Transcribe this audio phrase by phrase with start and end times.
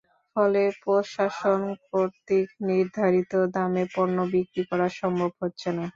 [0.35, 5.85] ফলে প্রশাসন কর্তৃক নির্ধারিত দামে পণ্য বিক্রি করা সম্ভব হচ্ছে না।